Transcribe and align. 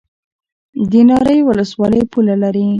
د 0.91 0.93
ناری 1.09 1.37
ولسوالۍ 1.49 2.01
پوله 2.11 2.35
لري 2.43 2.65